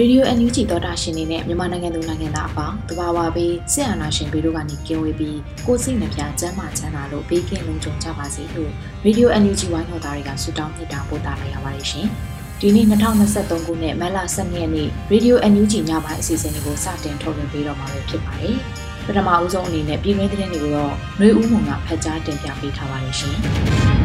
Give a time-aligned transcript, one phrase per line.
[0.00, 8.72] Radio NUG သောတာရှင်တွေနဲ့မြန်မာနိုင်ငံသူနိုင်ငံသားအပေါင်းတဘာဝပေးဆရာနာရှင်ပြည်တို့ကနေကင်းဝေးပြီးကိုစိတ်နှပြချမ်းသာချမ်းသာလို့ဘေးကင်းလုံခြုံကြပါစေလို့
[9.04, 12.06] Radio NUG ဝိုင်းတော်သားတွေကဆုတောင်းမြတ်တာပို့တာလိုက်ရပါတယ်ရှင်။
[12.60, 18.56] ဒီနေ့2023ခုနှစ်မတ်လ12ရက်နေ့ Radio NUG ညပိုင်းအစီအစဉ်လေးကိုစတင်ထုတ်လွှင့်ပေးတော့မှာဖြစ်ပါတယ်။
[19.06, 23.38] ပထမအဦးဆုံးအနေနဲ့ပြည်တွင်းသတင်းတွေကိုတော့ຫນွေဦးမုံကဖတ်ကြားတင်ပြပေးထားပါတယ်ရှင်။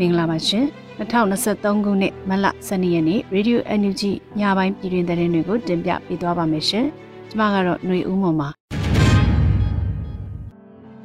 [0.00, 0.64] မင်္ဂလာပါရှင်။
[0.98, 4.02] 2023ခုနှစ်မလ12ရက်နေ့ Radio NUG
[4.38, 6.84] ညပိုင်းပြည်တွင်သတင်းတွေကိုတင်ပြပေးသွားပါမယ်ရှင်။
[7.30, 8.48] ကျွန်မကတော့ຫນွေဦးမွန်ပါ။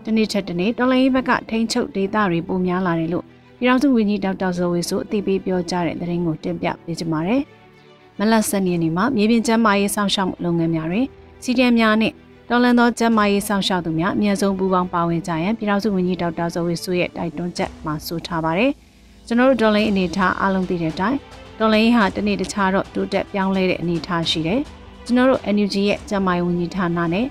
[0.04, 3.26] ဒီနေ့ချက်တနေ့တော်လိုင်းဘက်ကထိန်းချုပ်ဒေသတွေပုံများလာတယ်လို့
[3.60, 7.42] ပြည်ထောင်စုဝန်ကြီးဒေါက်တာဇော်ဝေဆိုအသိပေးပြောကြားတဲ့သတင်းကိုတင်ပြပေးကြပါမယ်။
[8.20, 11.06] မလ12ရက်နေ့မှာမြေပြင်ကျန်းမာရေးစောင့်ရှောက်မှုလုပ်ငန်းများတွင်
[11.44, 12.14] စီတံများနဲ့
[12.50, 18.72] တော်လန်သောကျန်းမာရေးစောင့်ရှောက်သူများအများဆုံးပူးပေါင်းပါဝင်ကြရန်ပြည်ထောင်စုဝန်ကြီးဒေါက်တာဇော်ဝေဆိုရဲ့တိုက်တွန်းချက်မှာဆိုထားပါတယ်။
[19.28, 21.20] ကျွန်တော်တို့ဒေါ်လာအနေထားအားလုံးသိတဲ့အတိုင်း
[21.60, 24.62] ဒေါ်လာဟာတနေ့တခြားတော့တိုးတက်ပြောင်းလဲတဲ့အနေထားရှိတယ်။
[25.06, 27.26] ကျွန်တော်တို့ NUG ရဲ့ကျန်းမာရေးဝန်ကြီးဌာနနဲ့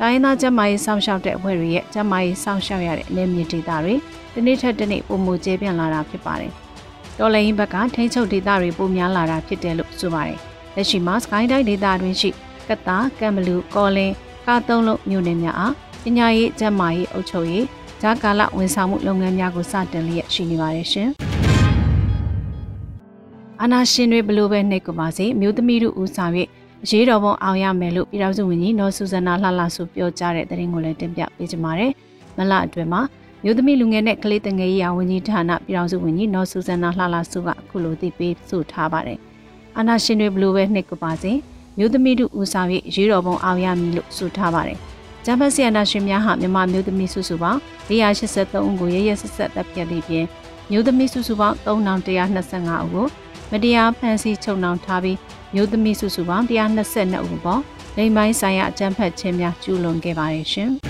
[0.00, 3.94] တိုင်းရင်းသားကျန်းမာရေးစောင့်ရှောက်တဲ့အဖွဲ့တွေရဲ့ကျန်းမာရေးစောင့်ရှောက်ရတဲ့အနေမြင့်ဒေတာတွေ
[4.32, 6.52] ဒီနေ့ထက်ဒီနေ့ပုံမူကျဲပြန့်လာတာဖြစ်ပါတယ်။
[7.18, 10.38] ဒေါ်လာရင်းဘက်ကထိန်းချုပ်ဒေတာတွေပုံများလာတာဖြစ်တယ်လို့ဆိုပါတယ်။
[10.74, 12.30] လက်ရှိမှာစကိုင်းတိုင်းဒေတာတွင်ရှိ
[12.68, 14.14] ကတာကံမလူကောလင်း
[14.46, 17.64] ကားသုံးလုံးမြို့နယ်များအားပညာရေးကျန်းမာရေးအုပ်ချုပ်ရေး
[18.02, 21.10] ဂျာကာလဝန်ဆောင်မှုလုပ်ငန်းများကိုစတင်လျက်ရှိနေပါတယ်ရှင်။
[23.62, 26.32] အာနာရှင်တွေဘလို့ပဲနှိတ်ကပါစေမြို့သမီးတို့ဦးဆောင်၍
[26.84, 31.92] အရေးတော်ပုံအောင်ရမယ်လို့ပြည်ထောင်စုဝန်ကြီးနော်ဆူဇနာလှလှဆိုပြောကြားတဲ့သတင်းကိုလည်းတင်ပြပေးကြပါမယ်။
[32.36, 33.00] မလအတွင်းမှာ
[33.44, 39.18] မြို့သမီးလူငယ်နဲ့ကလေးတငယ်ရေးရာဝန်ကြီးဌာနပြည်ထောင်စုဝန်ကြီးနော်ဆူဇနာလှလှဆိုကအခုလိုသိပေးဆိုထားပါတယ်။
[39.76, 41.32] အာနာရှင်တွေဘလို့ပဲနှိတ်ကပါစေ
[41.78, 44.78] မြို့သမီးတို့ဦးဆောင်၍ရေးတော်ပုံအောင်ရမည်လို့ဆိုထားပါတယ်။
[45.26, 50.26] ဂျပန်ဆီယနာရှင်များဟာမြန်မာမျိုးသမီးစုစုပေါင်း183ဦးကိုရရဆက်ဆက်တပ်ဖြတ်သည့်ပြင်
[50.70, 53.06] မျိုးသမီးစုစုပေါင်း3125ဦးကို
[53.52, 55.18] မတရားဖန်ဆီးချုပ်နှောင်ထားပြီး
[55.54, 57.60] မျိုးသမီးစုစုပေါင်း122ဦးပေါ်
[57.96, 60.70] လိမ်ပိုင်းဆိုင်ရာအကြမ်းဖက်ခြင်းများကျူးလွန်ခဲ့ပါတယ်ရှင်။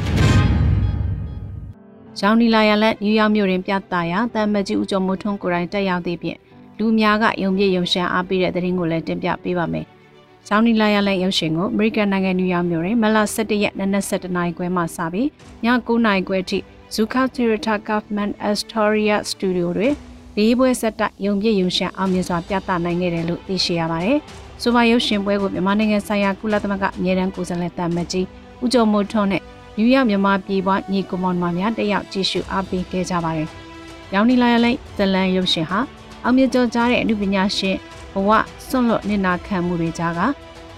[2.18, 6.38] ဂျောင်းနီလာယာလက်နယူးယောက်မြို့တွင်ပြသရာတမ်မကြီးဦးကျော်မိုးထွန်းကိုယ်တိုင်တက်ရောက်သည့်ဖြင့်
[6.78, 9.86] လူများကယုံပြည့်ယုံရှမ်းအားပေးတဲ့သတင်းကိုလည်းတင်ပြပေးပါမယ်။
[10.48, 15.28] ဂျောင်းနီလာယာလက်ရုပ်ရှင်ကိုအမေရိကန်နိုင်ငံနယူးယောက်မြို့တွင်မလ17ရက်နေ့17နာရီခွဲမှစပြီး
[15.64, 16.58] ည9နာရီခွဲထိ
[16.94, 19.94] Zuka Theater Government Astoria Studio တွင်
[20.36, 24.18] လေးပွဲဆက်တိုက်ယုံပြည့်ယုံရှမ်းအောင်မြင်စွာပြသနိုင်ခဲ့တယ်လို့သိရှိရပါတယ်။
[24.62, 28.26] ဆိုပါရုပ်ရှင်ပွဲကိုမြန်မာနိုင်ငံဆိုင်ရာကုလသမဂ္ဂအမြဲတမ်းကိုယ်စားလှယ်တမကြီး
[28.62, 29.42] ဦးကျော်မိုးထွန်းနဲ့
[29.76, 33.48] နယူးယောက်မြန်မာပြည်ပွားညီကွန်မွန်မာများတက်ရောက်ကြည့်ရှုအားပေးခဲ့ကြပါတယ်။
[34.14, 35.78] ရောင်နီလာရလိုက်ဇလန်ရုပ်ရှင်ဟာ
[36.24, 37.76] အောင်မြင်ကျော်ကြားတဲ့အမှုပညာရှင်
[38.12, 38.30] ဘဝ
[38.68, 40.20] စွန့်လွတ်နေနာခံမှုတွေကြားက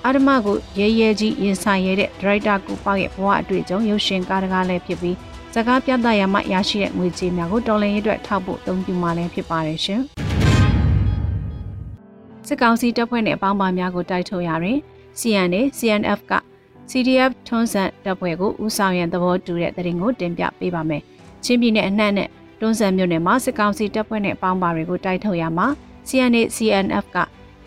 [0.05, 5.17] အာဓမကိုရဲရဲကြီးရင်ဆိုင်ရတဲ့ဒရိုက်တာကိုပေါ့ရဲ့ဘဝအတွေ့အကြုံရုပ်ရှင်ကားတကားလည်းဖြစ်ပြီး
[5.55, 10.01] စကားပြသရမှရရှိတဲ့ငွေကြေးများကိုတော်လှန်ရေးအတွက်ထောက်ဖို့အသုံးပြုမှာလည်းဖြစ်ပါတယ်ရှင်။
[12.47, 14.79] စစ်ကောင်စီတပ်ဖွဲ့နဲ့အပေါင်းပါများကိုတိုက်ထုတ်ရရင်
[15.21, 16.33] CN နဲ့ CNF က
[16.91, 21.03] CDF ထွန်းဆန်တပ်ဖွဲ့ကိုဦးဆောင်ရန်သဘောတူတဲ့တရင်ကိုတင်ပြပေးပါမယ်။
[21.45, 22.29] ချင်းပြည်နယ်အနှံ့နဲ့
[22.61, 25.67] တွန်းဆန်မြို့နယ်မှာစစ်ကောင်စီတပ်ဖွဲ့နဲ့အပေါင်းပါတွေကိုတိုက်ထုတ်ရမှာ
[26.09, 27.19] CN နဲ့ CNF က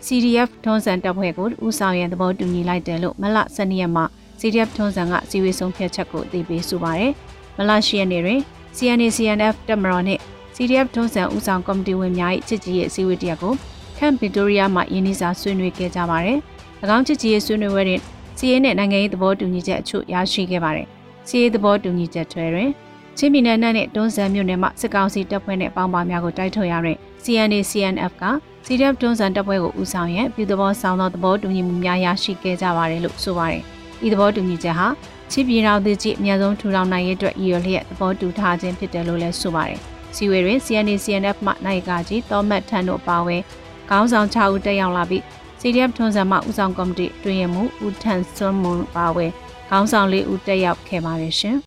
[0.06, 4.04] CDF ထွန်းဆန်တပ်ဖွဲ့ကိုဦးဆောင်ရန်သဘောတူညီလိုက်တယ်လို့မလ12ရက်မှာ
[4.40, 7.14] CDF ထွန်းဆန်ကစီဝေဆုံးဖြတ်ချက်ကိုအသိပေးဆိုပါရယ်။
[7.56, 8.40] မလရှိရနေတွင်
[8.76, 10.20] CNA CNF တက်မတော်နှင့်
[10.56, 13.54] CDF ထုံးစံဦးဆောင်ကော်မတီဝင်များ၏ချစ်ကြည်ရေးအစည်းအဝေးတရက်ကို
[13.96, 16.38] ခန့်ဗီတိုးရီးယားမှယင်းနှစာဆွေးနွေးခဲ့ကြပါတယ်။၎
[16.96, 18.00] င်းချစ်ကြည်ရေးဆွေးနွေးပွဲတွင်
[18.38, 20.86] စီးရဲနှင့်နိုင်ငံရေးသဘောတူညီချက်အချို့ရရှိခဲ့ပါတယ်။
[21.28, 22.70] စီးရဲသဘောတူညီချက်ထွဲတွင်
[23.16, 28.24] ချင်းပြည်နယ်နဲ့တွန်းဆန်မြို့နယ်မှစစ်ကောင်စီတပ်ဖွဲ့နှင့်ပေါင်းပါများကိုတိုက်ထုတ်ရတဲ့ CNA CNF က
[28.66, 33.62] CDF တွန်းဆန်တပ်ဖွဲ့ကိုဦးဆောင်ရန်ပြည်သဘောဆောင်သောသဘောတူညီမှုများရရှိခဲ့ကြပါတယ်လို့ဆိုပါတယ်။
[34.06, 34.86] ဤသဘောတူညီချက်ဟာ
[35.30, 39.78] ချစ်ပြည်တော်သူကြီးအများဆုံးထူထောင်နိုင်ရေးအတွက်ရည်ရွယ်လျက်သဘောတူထားခြင်းဖြစ်တယ်လို့လည်းဆိုပါတယ်။
[40.16, 43.42] စီဝေတွင် CNA CNF မှနိုင်ကကြီးတောမတ်ထန်တို့ပါဝင်
[43.90, 45.22] ခေါင်းဆောင်6ဦးတက်ရောက်လာပြီး
[45.60, 49.30] CDF ထွန်းဆန်မှဦးဆောင်ကော်မတီတွင်ရမှုဦးထန်စွန်းမွန်ပါဝင်
[49.68, 51.56] ခေါင်းဆောင်၄ဦးတက်ရောက်ခဲ့ပါတယ်ရှင်။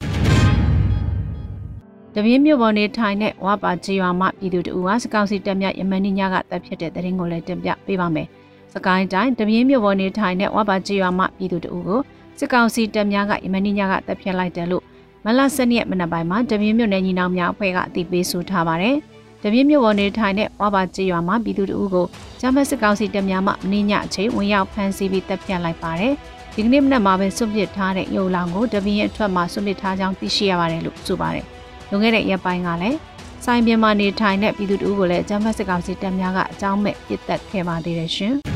[2.15, 8.27] တပြင်းမြို့ပေါ်နေထိုင်တဲ့ဝါပါကြီးရွာမှပြည်သူတို့ကစကောက်စီတက်မြယမန်နီညကတပ်ဖြစ်တဲ့တရင်ကိုလည်းတင်ပြပေးပါမယ်။
[8.73, 11.99] စကိုင်းတိုင်းတပြင်းမြို့ပေါ်နေထိုင်တဲ့ဝါပါကြီးရွာမှပြည်သူတို့ကို
[12.39, 14.83] စကောက်စီတက်မြကယမန်နီညကတပ်ဖြစ်လိုက်တယ်လို့
[15.25, 18.95] မလ7ရက်မနက်ပိုင်းမှာတပြင်းမြို့နယ်ညီနောင်များအဖွဲ့ကအသိပေးဆိုထားပါတယ်။
[19.43, 22.05] တပြင်းမြို့ပေါ်နေထိုင်တဲ့ဝါပါကြီးရွာမှပြည်သူတို့ကို
[22.41, 26.13] ဂျမတ်စကောက်စီတက်မြမှမင်းညအချိန်ဝင်ရောက်ဖမ်းဆီးပြီးတပ်ဖြတ်လိုက်ပါတယ်။
[26.55, 31.45] ဒီကနေ့မနက်မှာပဲစွန့်ပစ်ထားတဲ့ရုပ်လောင်ကိုတပြင်းအထွက်မှာစွန့်ပစ်ထားကြောင်းသိရှိရပါတယ်လို့ဆိုပါတယ်။
[31.89, 32.97] လွန်ခဲ့တဲ့ရက်ပိုင်းကလည်း
[33.45, 38.35] ဆိုင်ပြင်မှာနေထိုင်တဲ့ပြည်သူတို့ကိုလည်းအကြမ်းဖက်စစ်ကောင်စီတပ်များကအကြောင်းမဲ့ပစ်တက်ခဲ့ပါသေးတယ်ရှင်။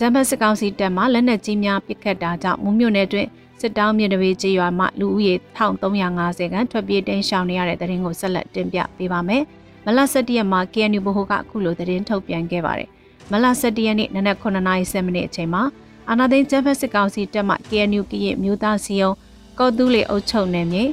[0.00, 3.26] ဂျမ်ဘတ်စစ်ကောင်စီတပ်မှလက်နက်ကြီးများပစ်ခတ်တာကြောင့်မုံမြို့နယ်တွင်
[3.60, 9.42] စစ်တောင်းမြစ်တပေကျေးရွာမှလူဦးရေ1350ခန့်ထွက်ပြေးတိမ်းရှောင်နေရတဲ့တဲ့ရင်ကိုဆက်လက်တင်ပြပေးပါမယ်။
[9.84, 12.88] မလ17ရက်မှာ KNU ဘိုဟိုကအခုလိုသတင်းထုတ်ပြန်ခဲ့ပါတယ်။
[13.30, 15.62] မလ17ရက်နေ့နနက်9:30မိနစ်အချိန်မှာ
[16.08, 19.10] အာနာသိန်းဂျမ်ဘတ်စစ်ကောင်စီတပ်မှ KNU ကရင်မျိုးသားစီယုံ
[19.58, 20.84] ကော့တူးလေအုပ်ချုပ်နယ်မြေ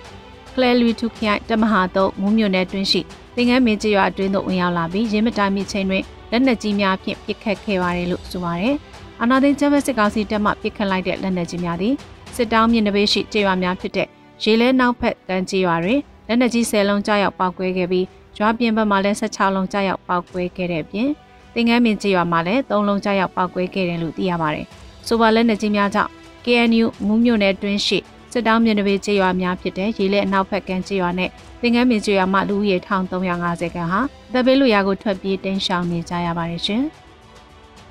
[0.55, 3.01] ကလဲလူထုခိုင်တမဟာတော့မူးမြို့နယ်တွင်းရှိ
[3.35, 8.75] သင်္ကန်းမင်းကျေးရွာအတွင်းသို့ဝင်ရောက်လာပြီးရင်းမတိုင်မီချိန်တွင်လက်နက်ကြီးများဖြင့်ပစ်ခတ်ခဲ့ပါတယ်လို့ဆိုပါတယ်။
[9.21, 11.93] အာနာသိန်းကျမ်းဘက်စစ်ကောင်စီတပ်မှပစ်ခတ်လိုက်တဲ့လက်နက်ကြီးများသည်
[12.35, 14.07] စစ်တောင်းမြင့်နဘေးရှိကျေးရွာများဖြစ်တဲ့
[14.43, 18.05] ရေလဲနောက်ဖက်တန်းကျေးရွာတွင်လက်နက်ကြီး10လုံးကြားရောက်ပောက်ကွဲခဲ့ပြီး
[18.37, 21.09] ရွာပြင်ဘက်မှာလည်း16လုံးကြားရောက်ပောက်ကွဲခဲ့တဲ့အပြင်
[21.53, 24.65] သင်္ကန်းမင်းကျေးရွာမှာလည်း3လုံးကြားရောက်ပောက်ကွဲခဲ့တယ်လို့သိရပါတယ်။
[25.07, 26.11] ဆိုပါလက်နက်ကြီးများကြောင့်
[26.45, 27.97] KNU မူးမြို့နယ်တွင်းရှိ
[28.31, 31.29] စစ်တောင်းမြင်တပေကျေးရွာများဖြစ်တဲ့ရေလဲအနောက်ဘက်ကမ်းကျေးရွာနဲ့
[31.61, 33.99] သင်္ကန်းပင်ကျေးရွာမှလူဦးရေ1350ခန့်ဟာ
[34.33, 36.83] တပ်ပေးလူရကိုထွက်ပြေးတင်းရှောင်နေကြရပါတယ်ရှင်။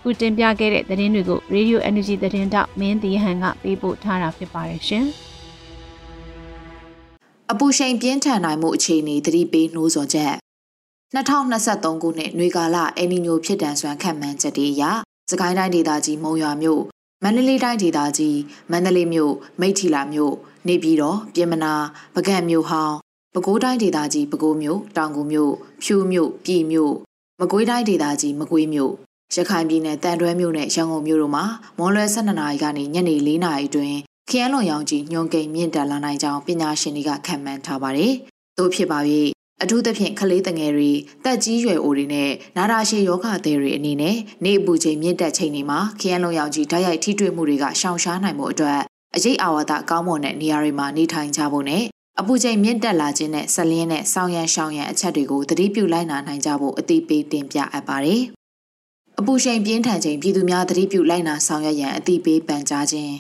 [0.07, 5.07] ခုတင်ပြခဲ့တဲ့သတင်းတွေကို Radio Energy သတင်းတောက်မင်းတီဟန်ကပေးပို့ထားတာဖြစ်ပါတယ်ရှင်။
[7.53, 10.35] အပူရှိန်ပြင်းထန်နိုင်မှုအခြေအနေသတိပေးနှိုးဆော်ချက်
[11.15, 14.83] 2023ခုနှစ်နွေကာလအယ်နီညိုဖြစ်တန်စွမ်းခန့်မှန်းချက်တွေအရ
[15.31, 16.83] စကိုင်းတိုင်းဒေသကြီးမုံရွာမြို့
[17.23, 18.39] မန္တလေးတိုင်းဒေသကြီး
[18.71, 20.35] မန္တလေးမြို့မိထီလာမြို့
[20.69, 21.75] နေပြည်တော်ပြင်မနာ
[22.15, 22.97] ပကံမြို့ဟောင်း
[23.35, 25.53] ပဲခူးတိုင်းဒေသကြီးပဲခူးမြို့တောင်ကူမြို့
[25.83, 26.93] ဖြူမြို့ပြည်မြို့
[27.41, 28.95] မကွေးတိုင်းဒေသကြီးမကွေးမြို့
[29.35, 31.45] ရခိုင်ပြည်နယ်တန်တွဲမြို့နဲ့ရန်ကုန်မြို့တို့မှာ
[31.79, 33.95] မွန်လွယ်12နာရီကနေညနေ4နာရီတွင်
[34.31, 38.13] ခရမ်းလွန်ရောင်ကြီးညွန်ကိန်မြင့်တက်လာနိုင်ကြောင်းပညာရှင်တွေကခန့်မှန်းထားပါတယ်။
[38.59, 38.99] သို့ဖြစ်ပါ၍
[39.63, 40.91] အထူးသဖြင့်ကလေးငယ်တွေ
[41.25, 48.81] တက်ကြီးရွယ်အိုတွေနဲ့နာတာရှည်ယောဂသည်တွေအနေနဲ့နေအပူချိန်မြင့်တက်ချိန်တွေမှာခရမ်းလုံးရောင်ကြီးဓာတ်ရိုက်ထိတွေ့မှုတွေကရှောင်ရှားနိုင်မှုအတွက်
[49.17, 51.85] အရေးအာဝါဒကောင်းမွန်တဲ့နေရာတွေမှာနေထိုင်ကြဖို့နဲ့
[52.21, 58.23] အပူချိန်မြင့်တက်လာခြင်းနဲ့ဆက်လင်းနဲ့ဆောင်းရန်ရှောင်းရန်အချက်တွေကိုသတိပြုလိုက်နာနိုင်ကြဖို့အသိပေးတင်ပြအပ်ပါတယ်။
[59.21, 63.15] အပူချိန်ပြင်းထန်ချိန်ပြည်သူများသတိပြုလိုက်နာဆောင်ရွက်ရန်အသိပေးပန်ကြားခြင်း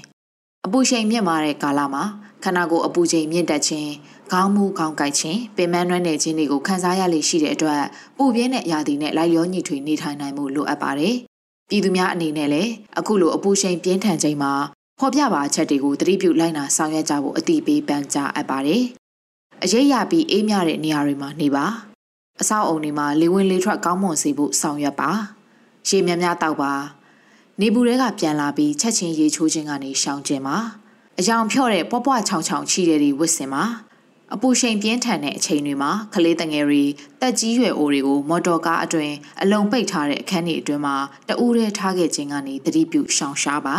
[0.66, 2.04] အပူချိန်မြင့်မာတဲ့ကာလမှာ
[2.44, 3.90] ခန္ဓာကိုယ်အပူချိန်မြင့်တက်ခြင်း
[4.32, 7.82] ခေါင်းမူခေါင်းကိုက်ခြင်းပင်မနှွမ်းနယ်ခြင်းတွေကိုခံစားရလေရှိတဲ့အတွက်
[8.16, 11.14] ပူပြင်းတဲ့ရာသီနဲ့လိုက်လျောညီထွေနေထိုင်နိုင်မှုလိုအပ်ပါတယ်။
[11.68, 14.52] ပြည်သူများအနေနဲ့လည်းအခုလိုအပူချိန်ပြင်းထန်ချိန်မှာ
[14.98, 18.82] ဖော်ပြပါချက်တွေကိုသတိပြုလိုက်နာဆောင်ရွက်ကြဖို့အတိပေးပန်ကြားအပ်ပါတယ်။
[19.62, 21.64] အရေးရပြီးအေးမြတဲ့နေရာတွေမှာနေပါ။
[22.40, 25.12] အဆောက်အုံတွေမှာလေဝင်လေထွက်ကောင်းမွန်စေဖို့ဆောင်ရွက်ပါ။
[25.88, 26.72] ရေများများတောက်ပါ။
[27.60, 30.56] နေပူတွေကပြန်လာပြီးချက်ချင်းရေချိုးခြင်းကနေရှောင်ကျင်ပါ။
[31.18, 33.64] အယောင်ဖြော့တဲ့ပွားပွားချောင်ချောင်ချီတဲ့တွေဝစ်စင်ပါ။
[34.32, 36.82] အပူချိန်ပြင်းထန်တဲ့အချိန်တွေမှာကလေးတငယ်တွေ
[37.20, 40.96] တက်ကြီးရွယ်အိုတွေကိုမော်တော်ကားအတွင်အလုံးပိတ်ထားတဲ့အခန်းတွေအတွင်းမှာ
[41.28, 43.76] တအူးရဲထားခဲ့ခြင်းကနေသတိပြုရှောင်ရှားပါ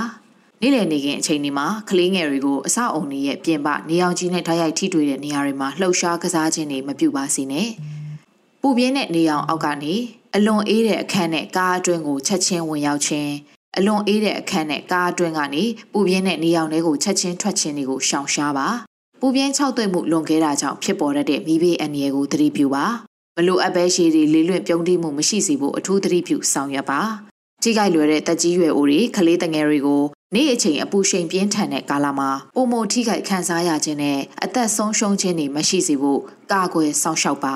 [0.62, 7.70] နေ့လည်နေခင်အချိန်ဒီမှာကလေးငယ်တွေကိုအဆောက်အုံတွေရဲ့ပြင်ပနေအောင်ကြီးနဲ့ဓာတ်ရိုက်ထိတွေ့တဲ့နေရာတွေမှာလှုပ်ရှားကစားခြင်းတွေမပြုပါစေနဲ့
[8.62, 9.94] ပူပြင်းတဲ့နေအောင်အောက်ကနေ
[10.38, 13.32] အလွန်အေးတဲ့အခန်းနဲ့ကားအတွင်းကိုချက်ချင်းဝင်ရောက်ခြင်း
[13.78, 18.68] အလွန်အေးတဲ့အခန်းနဲ့ကားအတွင်းကနေပူပြင်းတဲ့နေအောင်တွေကိုချက်ချင်းထွက်ခြင်းတွေကိုရှောင်ရှားပါ
[19.20, 22.86] ပူပြင်း၆သွိတ်မှုလွန်ခဲ့တာကြောင့်ဖြစ်ပေါ်တတ်တဲ့မိဘေးအန္တရာယ်ကိုသတိပြုပါ
[23.38, 27.02] မလိုအပ်ပဲရှည်တွေလေးလွင့်ပြုံးတိမှုမရှိစေဖို့အထူးသတိပြုဆောင်ရွက်ပါ
[27.64, 30.04] ထိခိုက်လွယ်တဲ့တက်ကြီးရွယ်အိုတွေကလေးတငယ်တွေကို
[30.36, 37.56] နေ့အချိန်အပူရှိန်ပြင်းထန်တဲ့ကာလမှာပုံမထိခိုက်ခံစားရခြင်းနဲ့အသက်ဆုံးရှုံးခြင်းတွေမရှိစေဖို့ကာကွယ်စောင့်ရှောက်ပါ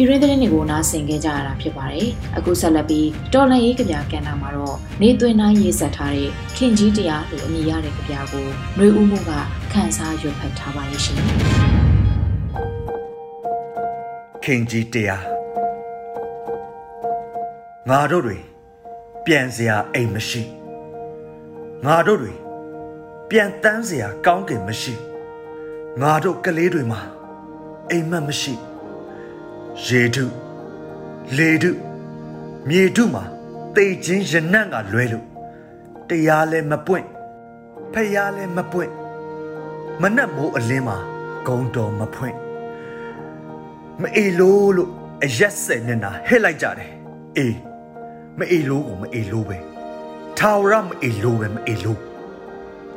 [0.00, 9.30] ပြည်တွင်းသတင်းတွေကိုနားဆင်ခဲ့ကြရတာဖြစ်ပါတယ်။အခုဆက်လက်ပြီးတော်လန်ရေးကြပြကဏ္ဍမှာတော့နေသွင်းတိုင်းရေးဆက်ထားတဲ့ခင်ကြီးတရားလို့အမည်ရတဲ့ကြပြကိုຫນွေဦးမှုက
[9.72, 11.18] ခန်းစားရွတ်ဖတ်ထားပါရဲ့ရှင်။
[14.44, 15.24] ခင်ကြီးတရား
[17.88, 18.38] ငါတို့တွေ
[19.26, 20.42] ပြန်စရာအိမ်မရှိ
[21.86, 22.32] ငါတို့တွေ
[23.30, 24.94] ပြန်တန်းစရာကောင်းကင်မရှိ
[26.00, 27.00] ငါတို့ကလေးတွေမှာ
[27.90, 28.54] အိမ်မက်မရှိ
[29.86, 30.24] ရေထု
[31.36, 31.70] လေထု
[32.68, 33.24] မြေထုမှာ
[33.76, 35.26] တိတ်ချင်းရနံ့ကလွဲလို့
[36.08, 37.06] တရားလည်းမပွင့်
[37.92, 38.92] ဖျားလည်းမပွင့်
[40.02, 40.96] မနှက်မိုးအလင်းမှာ
[41.46, 42.36] ဂုံတော်မဖွင့်
[44.00, 44.90] မအေလို့လို့
[45.24, 46.92] အရက်စက်မျက်နှာဟစ်လိုက်ကြတယ်
[47.36, 47.56] အေး
[48.38, 49.58] မအေလို့ကိုမအေလို့ပဲ
[50.38, 51.98] ထာဝရမအေလို့ပဲမအေလို့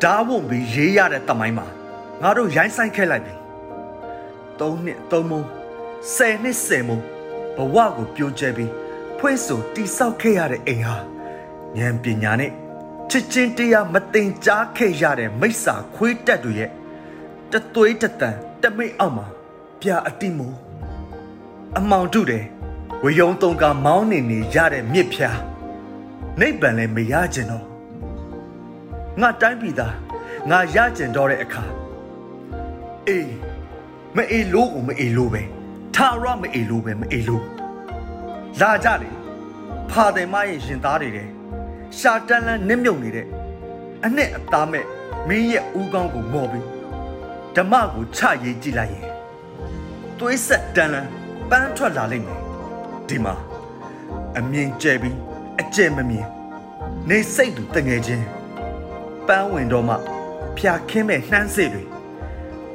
[0.04, 1.68] ဓာဝုံပြီးရေးရတဲ့တမိုင်းမှာ
[2.22, 3.34] ငါတို့ရိုင်းဆိုင်ခဲ့လိုက်ပြီ
[4.60, 5.42] ၃နှစ်၃မုံ
[6.12, 7.00] ၁၀နှစ်၁၀မုံ
[7.58, 8.72] ဘဝကိုပြိုကျဲပြီး
[9.18, 10.98] ဖွင့်ဆိုတိဆောက်ခဲ့ရတဲ့အိမ်ဟာ
[11.78, 12.52] ဉာဏ်ပညာနဲ့
[13.10, 16.70] ချစ်ချင်းတရားမတင်ကြားခဲ့ရတဲ့မိစ္ဆာခွေးတက်တွေရဲ့
[17.52, 19.28] တသွေးတတန်တမိတ်အောက်မှာ
[19.82, 20.56] ပြအတိမို့
[21.78, 22.46] အမောင်တုတယ်
[23.04, 25.30] ဝယုံတုံကမောင်းနေနေရတဲ့မြစ်ဖြာ
[26.40, 27.66] နိဗ္ဗာန်လည်းမရကျင်တော့
[29.22, 29.96] ငါတိုင်းပြည်သား
[30.50, 31.64] ငါရကျင်တော့တဲ့အခါ
[33.08, 33.32] အေး
[34.16, 35.44] မအေးလို့ကိုမအေးလို့ပဲ
[35.96, 37.44] ထာရမအေးလို့ပဲမအေးလို့
[38.60, 39.16] လာကြတယ်
[39.90, 41.28] ဖာတယ်မရဲ့ရင်သားတွေတဲ့
[41.98, 43.28] ရှာတန်းလန်းနစ်မြုပ်နေတဲ့
[44.06, 44.86] အနှစ်အသားမဲ့
[45.28, 46.68] မင်းရဲ့ဦးကောင်းကိုမော်ပြီး
[47.56, 49.08] ဓမ္မကိုချရေးကြည့်လိုက်ရင်
[50.20, 51.10] သွေးဆက်တန်းလန်း
[51.50, 52.42] ပန်းထွက်လာလိမ့်မယ်
[53.08, 53.34] ဒီမှာ
[54.38, 55.18] အမြင်ကျဲပြီး
[55.62, 56.28] အကျဲမမြင်
[57.10, 58.26] နေစိတ်သူတငယ်ချင်း
[59.28, 59.96] ပန်းဝင်တော့မှ
[60.58, 61.84] ဖြာခင်းမဲ့နှမ်းစေတွေ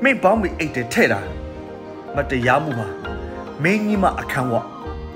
[0.02, 1.20] မင်းပေါင်းမိအိတ်တဲ့ထဲ့တာ
[2.16, 3.07] မတရားမှုပါ
[3.64, 4.54] မင်းကြီးမအခန်းဝ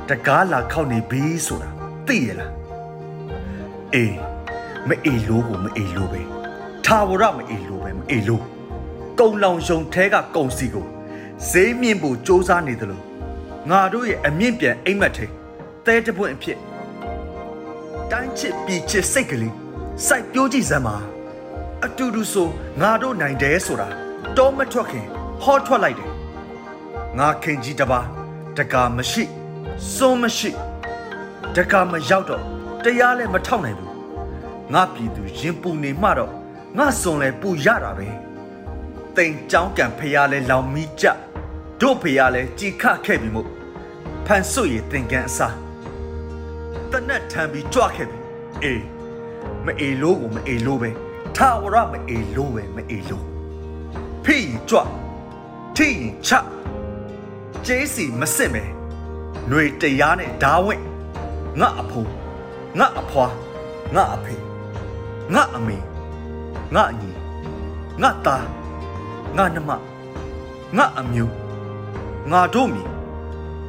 [0.09, 1.69] တကားလာခောက်နေပြီဆိုတာ
[2.07, 2.53] သိရလား
[3.95, 4.17] အေး
[4.89, 6.21] မအေးလို့ကိုမအေးလို့ပဲ
[6.85, 8.43] ထာဝရမအေးလို့ပဲမအေးလို့
[9.19, 10.87] ကုံလောင်ယုံထဲကကုံစီကို
[11.51, 13.05] ဈေးမြင့်ဖို့စ조사နေတယ်လို့
[13.71, 15.27] ငါတို့ရဲ့အမြင့်ပြန်အိမ်မက်ထဲ
[15.87, 16.59] တဲတပွင့်အဖြစ်
[18.11, 19.55] တိုင်းချစ်ပြီးချစ်စိတ်ကလေး
[20.07, 20.97] စိုက်ပြိုးကြည့်စမ်းပါ
[21.85, 22.49] အတူတူဆို
[22.81, 23.89] ငါတို့နိုင်တယ်ဆိုတာ
[24.37, 25.07] တော့မထွက်ခင်
[25.43, 26.11] ဟောထွက်လိုက်တယ်
[27.19, 28.01] ငါခင်ကြီးတပါ
[28.59, 29.25] တကာမရှိ
[29.95, 30.51] စွန်းမရှိ
[31.57, 32.43] တကာမရောက်တော့
[32.85, 33.93] တရားလည်းမထောက်နိုင်ဘူး
[34.73, 36.33] ငါပြည်သူရင်ပူနေမှတော့
[36.79, 38.09] ငါစွန်လဲပူရတာပဲ
[39.17, 41.05] တိမ်ကြောင်းကံဖျားလဲလောင်မီကြ
[41.81, 43.49] တို့ဖျားလဲကြည်ခခဲ့ပြီမို့
[44.27, 45.57] ဖန်ဆွရတင်ကန်အစား
[46.91, 48.19] တနတ်ထံပြီးကြွခဲ့ပြီ
[48.63, 48.83] အေး
[49.67, 50.91] မအေလို့ကိုမအေလို့ပဲ
[51.37, 53.25] ထာဝရမအေလို့ပဲမအေလို့
[54.25, 54.79] ဖိရင်ကြွ
[55.77, 56.31] ထိရင်ချ
[57.66, 58.64] ကျေးစီမစစ်ပဲ
[59.48, 60.84] ຫນွေတရားနဲ့ဓာဝင့်
[61.60, 62.12] ငါအဖိုး
[62.80, 63.26] ငါအဖွာ
[63.96, 64.36] ငါအဖေ
[65.34, 65.78] ငါအမေ
[66.76, 67.12] ငါညီ
[68.02, 68.48] ငါသား
[69.38, 69.72] ငါနှမ
[70.78, 71.34] ငါအမျိုး
[72.32, 72.84] ငါတို့မီ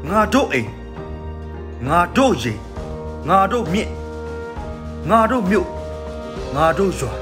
[0.09, 0.71] ငါတို့အိမ်
[1.87, 2.59] ငါတို့ရင်
[3.29, 3.91] ငါတို့မြင့်
[5.11, 5.69] ငါတို့မြို့
[6.55, 7.13] ငါတို့ရွာ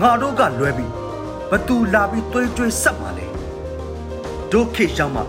[0.00, 0.92] ငါတို့ကလွဲပြီး
[1.50, 3.26] ဘသူလာပြီးသွေးကြွေးဆက်มาလဲ
[4.52, 5.24] တို့ခေရှောင်းမှာ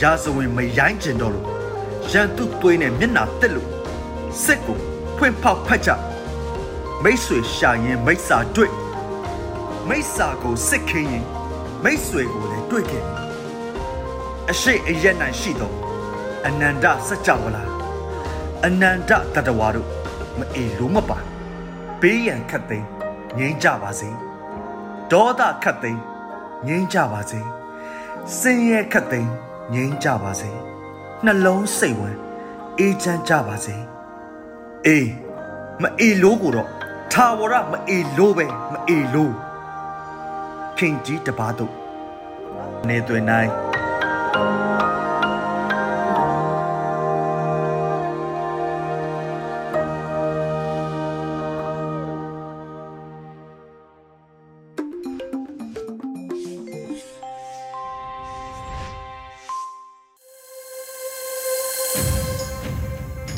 [0.00, 1.48] ရာဇဝင်မရိုင်းကျင်တော့လို့
[2.12, 3.68] ရန်သူသွေးနဲ့မျက်နာတက်လို့
[4.44, 4.78] စစ်ကို
[5.16, 5.90] ဖွင့်ဖောက်ဖက်ကြ
[7.02, 8.72] မိတ်ဆွေရှာရင်မိတ်စာတွေ့
[9.88, 11.26] မိတ်စာကိုစစ်ခင်းရင်
[11.84, 13.04] မိတ်ဆွေကိုလည်းတွေ့ခဲ့
[14.50, 15.72] အရှိအယက်နိုင်ရှိသော
[16.46, 17.64] အနန္တစัจ java လာ
[18.66, 19.88] အနန္တတတဝါတို့
[20.38, 21.18] မအေလို့မပါ
[22.00, 22.86] ဘေးရန်ခတ်သိမ်း
[23.38, 24.10] ငြိမ်းကြပါစေ
[25.12, 26.02] ဒေါသခတ်သိမ်း
[26.66, 27.40] ငြိမ်းကြပါစေ
[28.38, 29.32] စင်ရဲခတ်သိမ်း
[29.74, 30.50] ငြိမ်းကြပါစေ
[31.24, 32.16] နှလုံးစိတ်ဝင်
[32.78, 33.76] အေးချမ်းကြပါစေ
[34.86, 35.08] အေး
[35.82, 36.68] မအေလို့ကိုတော့
[37.12, 39.34] ထာဝရမအေလို့ပဲမအေလို့
[40.78, 41.72] ခင်ကြီးတပါးတို့
[42.88, 43.50] နေသွင်းနိုင်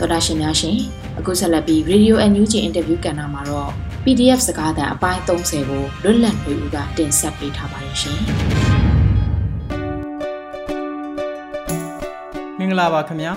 [0.04, 0.76] တော်တာရှင်များရှင်
[1.18, 3.70] အခုဆက်လက်ပြီး Radio NUG Interview ကဏ္ဍမှာတော့
[4.04, 8.18] PDF စကားသံအပိုင်း30ကိုလွတ်လပ်နေဦးကတင်ဆက်ပေးထားပါတယ်ရှင်
[12.58, 13.32] မင်္ဂလာပါခင်ဗျာ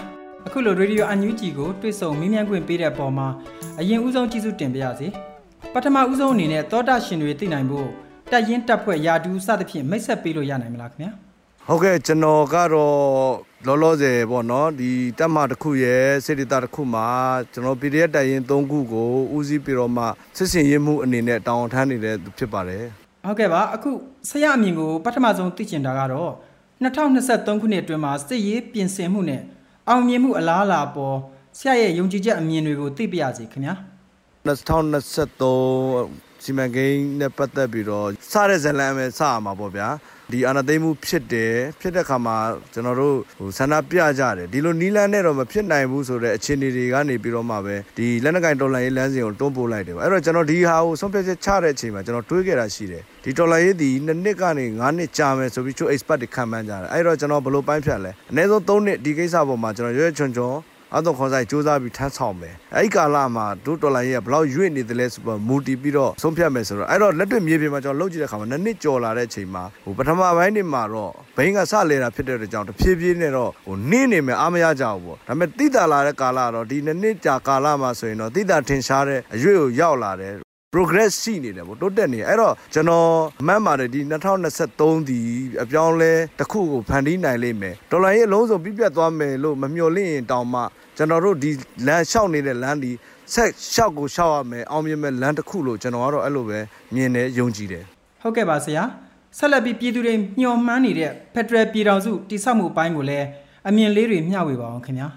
[0.47, 3.27] အခုလို Radio NUG ကိုတွေ့ဆုံမင်းမြန်းခွင့်ပေးတဲ့ပုံမှာ
[3.79, 5.07] အရင်ဦးဆုံးကျေးဇူးတင်ပါရစေ
[5.73, 7.87] ပထမဦးဆုံးအနေနဲ့သောတာရှင်တွေသိနိုင်ဖို့
[8.31, 11.11] တက်ရင်တက်ဖွဲ့ယာတူးစသဖြင့်မိတ်ဆက်ပေးလို့ရနိုင်မလားခင်ဗျာ
[11.67, 12.97] ဟုတ်ကဲ့ကျွန်တော်ကတော့
[13.65, 17.07] လောလောဆယ်ပေါ့နော်ဒီတက်မတစ်ခုရဲ့စေတတာတစ်ခုမှာ
[17.51, 20.03] ကျွန်တော် PDF တိုင်ရင်3ခုကိုဦးစီးပြီးတော့မှ
[20.37, 22.85] စစ်စင်ရေးမှုအနေနဲ့တောင်းထမ်းနေတဲ့သူဖြစ်ပါတယ်
[23.25, 23.91] ဟုတ်ကဲ့ပါအခု
[24.29, 26.31] ဆရာအမြင်ကိုပထမဆုံးသိချင်တာကတော့
[26.83, 29.41] 2023ခုနှစ်အတွင်းမှာစစ်ရေးပြင်ဆင်မှုနဲ့
[29.89, 31.17] အောင်မြင်မှုအလားအလာပေါ်
[31.57, 33.75] ဆရာရဲ့ယုံကြည်ချက်အမြင်တွေကိုသိပြရစီခင်ဗျာ
[34.47, 39.87] 2023စီမံကိန်းနဲ့ပတ်သက်ပြီးတော့စတဲ့ဇလန်ပဲစရမှာပေါ့ဗျာ
[40.31, 42.37] ဒီအာဏာသိမ်းမှုဖြစ်တယ်ဖြစ်တဲ့ခါမှာ
[42.73, 60.55] ကျွန်တော်တို့ဟိုဆန္ဒပြကြတယ်ဒီလိုနီးလန်းနဲ့တော့မဖြစ်နိုင်ဘူးဆိုတဲ့အခြေအနေတွေကနေပြီးတော့မှပဲဒီလက်နက်ကင်တော်လှန်ရေးလမ်းစဉ်ကိုတွန်းပို့လိုက်တယ်ပေါ့အဲ့တော့ကျွန်တော်ဒီဟာကိုဆုံးဖြတ်ချက်ချတဲ့အချိန်မှာကျွန်တော်တွေးခဲ့တာရှိတယ်ဒီတော်လှန်ရေးဒီနှစ်နှစ်ကနေ9နှစ်ကြာမယ်ဆိုပြီးချို့ expert တွေခံမှန်းကြတယ်အဲ့တော့ကျွန်တော်ဘယ်လိုပိုင်းဖြတ်လဲအနည်းဆုံး3နှစ်ဒီကိစ္စပေါ်မှာကျွန်တော်ရွရွချွန်ချွန်
[60.95, 80.46] အတော့ခွန်ဆိုင်စူးစမ်းပြီးထမ်းဆောင်မယ်အဲ့ဒီကာလမှာဒုဒေါ်လာရေးကဘလောက်ရွေ့နေတယ်လဲဆိုတော့မူတီပြီးတော့ဆုံးဖြတ်မယ်ဆိုတော့အဲ့တော့လက်တွေ့မြေပြင်မှာကျွန်တော်လုပ်ကြည့်တဲ့ခါမှာနှစ်နှစ်ကြော်လာတဲ့အချိန်မှာဟိုပထမပိုင်းနေမှာတော့ဘိန်းကစလဲတာဖြစ်တဲ့ကြောင့်တဖြည်းဖြည်းနဲ့တော့ဟိုနင်းနေမယ်အားမရကြဘူးပေါ့ဒါပေမဲ့တိတာလာတဲ့ကာလတော့ဒီနှစ်နှစ်ကြာကာလမှာဆိုရင်တော့တိတာထင်ရှားတဲ့အရွေ့ကိုရောက်လာတယ်
[80.77, 83.09] progress ရှိနေတယ်ပေါ့တိုးတက်နေအဲ့တော့ကျွန်တော်
[83.47, 83.99] မှတ်ပါတယ်ဒီ
[84.55, 85.19] 2023ဒီ
[85.63, 90.61] အပြောင်းလဲတစ်ခုကိုဖန်တီးနိုင်လိမ့်မယ်ဒေါ်လာရေးအလုံးစုံပြည့်ပြတ်သွားမယ်လို့မမျှော်လင့်ရင်တောင်မှ
[90.97, 91.51] ကျွန်တော်တို့ဒီ
[91.87, 92.91] လမ်းလျှောက်နေတဲ့လမ်းဒီ
[93.33, 96.59] ဆက်လျှောက်ကိုလျှောက်ရမယ်အောင်မြင်မဲ့လမ်းတစ်ခုလို့ကျွန်တော်ကတော့အဲ့လိုပဲ
[96.95, 97.83] မြင်တယ်ယုံကြည်တယ်
[98.21, 98.83] ဟုတ်ကဲ့ပါဆရာ
[99.37, 103.27] ဆက်လက်ပြီးပြည်သူတွေမျှော်မှန်းနေတဲ့ Federal ပြည်ထောင်စုတည်ဆောက်မှုအပိုင်းကိုလည်း
[103.67, 105.07] အမြင်လေးတွေမျှဝေပါအောင်ခင်ဗျာ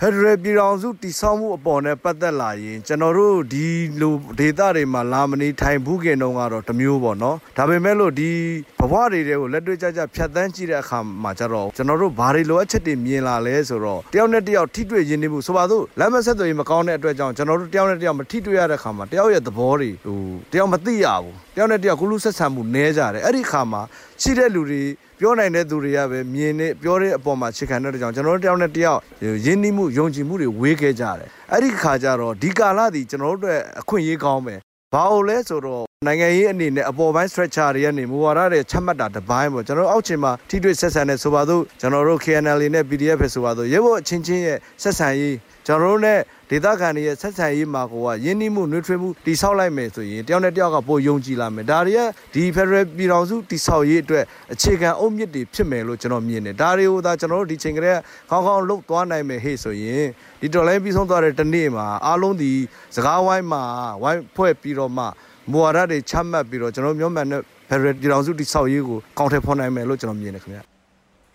[0.00, 3.66] ဖက်ဒရယ်ပြည်ထောင်စုတည်ဆောက်မှုအပေါ်နဲ့ပတ်သက်လာရင်ကျွန်တော်တို့ဒီ
[4.00, 8.30] လိုဒေတာတွေမှာလာမနေထိုင်ဘူးခင်တုန်းကတော့တစ်မျိုးပေါ့နော်ဒါပေမဲ့လို့ဒီ
[8.78, 20.18] ဘဝတွေတွေကိုလက်တွေ့ကြကြဖြတ်သန်းကြည့်တဲ့အခါမှာကျတော့ကျွန်တော်တို့ဘာတွေလိုအပ်ချက်တွေမြင်လာလဲဆိုတော့တယောက်နဲ့တယောက်ထိတွေ့ရင်းနှီးမှုဆိုပါစို့လမ်းမဆက်သွယ်ရေးမကောင်းတဲ့အတွက်ကြောင့်ကျွန်တော်တို့တယောက်နဲ့တယောက်မထိတွေ့ရတဲ့အခါမှာတယောက်ရဲ့သဘောတွေဟို
[20.52, 23.82] တယောက်မသိရဘူးတ ယောက်နဲ့တယောက်ကုလူဆက်ဆံမှုနည်းကြတယ်အဲ့ဒီအခါမှာ
[24.22, 24.82] ရှိတဲ့လူတွေ
[25.18, 29.00] ပြောနိုင်တဲ့သူတွေကပဲမြင်နေပြောတဲ့အပေါ်မှာခြေခံတဲ့ကြောင့်ကျွန်တော်တို့တယောက်နဲ့တယောက်
[29.46, 34.54] ယဉ်နှီးမှုယုံကြည်မှုတွေဝေးခဲ့ကြတယ်အဲ့ဒီခါကျတော့ဒီကာလဒီကျွန်တော်တို့အတွက်အခွင့်အရေးကောင်းပဲ
[34.94, 45.36] ဘာလို့လဲဆိုတော့နိုင်ငံရေးအနေနဲ့အပေါ်ပိုင်း structure တွေကနေမူဝါဒတွေချမှတ်တာတစ်ပိုင်းပေါ့ကျွန်တော်တို့အောက်ခြေမှာထိတွေ့ဆက်ဆံတဲ့ဆိုပါတော့ကျွန်တော်တို့ KNL နဲ့ PDF ပဲဆိုပါတော့ရဲဘော်အချင်းချင်းရဲ့ဆက်ဆံရေး
[45.66, 46.14] ကျွန်တော်တို့ ਨੇ
[46.50, 52.00] ဒေသခံတွေရဲ့ဆက်ဆံရေးမှာကိုကယင်းနှိမှုနှွေးထွေးမှုတိဆောက်လိုက်မယ်ဆိုရင်တယောက်နဲ့တယောက်ကပိုယုံကြည်လာမယ်ဒါတွေက
[52.34, 57.96] ဒီ Federal ပြည်ထောင်စုတိဆောက်ရေးအတွက်အခြေခံအုတ်မြစ်တွေဖြစ်မယ်လို့ကျွန်တော်မြင်တယ်ဒါတွေကိုသာကျွန်တော်တို့ဒီချိန်ကလေး
[58.30, 60.04] ခေါင်းခေါင်းလှုပ်သွားနိုင်မယ်ဟေ့ဆိုရင်
[60.40, 62.52] ဒီတော်လိုင်းပြီးဆုံးသွားတဲ့တနေ့မှာအားလုံးဒီ
[62.96, 63.62] စကားဝိုင်းမှာ
[64.02, 65.04] ဝိုင်းဖွဲ့ပြီးတော့မှ
[65.50, 70.60] မူဝါဒတွေချမှတ်ပြီးတော့ကျွန်တော်မျိုးမှန်တဲ့ Federal ပြည်ထောင်စုတိဆောက်ရေးကိုကောင်းထည့်ဖော်နိုင်မယ်လို့ကျွန်တော်မြင်တယ်ခင်ဗျ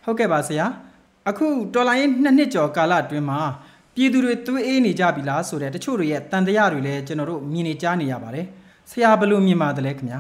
[0.05, 0.65] ဟုတ်ကဲ့ပါဆရာ
[1.29, 3.39] အခုတော်လိုင်းနှစ်နှစ်ကျော်ကာလအတွင်းမှာ
[3.95, 8.45] ပြည်သူတွေသွေးအေးနေကြပြီလားဆိုတဲ့တချို့တွေရဲ့တန်တရားတွေလည်းကျွန်တော်တို့မြင်နေကြားနေရပါတယ်
[8.91, 10.19] ဆရာဘယ်လိုမြင်ပါတယ်လဲခင်ဗျာ